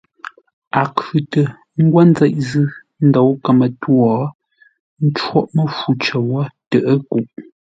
A 0.79 0.81
khʉ̂tə 0.97 1.41
ńgwó 1.83 2.01
nzeʼ 2.09 2.33
zʉ́ 2.49 2.67
ńdǒu 3.07 3.31
kəmə-twô, 3.43 3.95
ə́ 4.19 4.25
ncóghʼ 5.07 5.47
məfu 5.55 5.89
cər 6.03 6.19
wó 6.29 6.41
tə 6.69 6.77
ə́ 6.91 6.97
kuʼ. 7.09 7.25